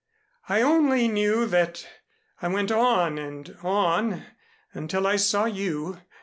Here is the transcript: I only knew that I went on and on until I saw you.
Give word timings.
I 0.49 0.63
only 0.63 1.07
knew 1.07 1.45
that 1.45 1.87
I 2.41 2.47
went 2.47 2.71
on 2.71 3.19
and 3.19 3.55
on 3.61 4.25
until 4.73 5.05
I 5.05 5.17
saw 5.17 5.45
you. 5.45 5.99